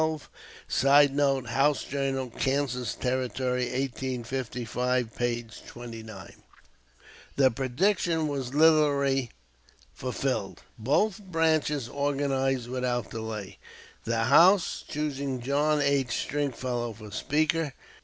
[0.67, 5.45] ][Sidenote: "House Journal Kansas Territory," 1855, p.
[5.67, 6.33] 29.]
[7.35, 9.29] The prediction was literally
[9.93, 10.63] fulfilled.
[10.79, 13.59] Both branches organized without delay,
[14.03, 16.17] the House choosing John H.
[16.21, 17.73] Stringfellow for Speaker.